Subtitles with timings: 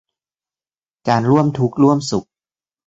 [1.07, 2.27] การร่วมทุกข์ร่วมสุข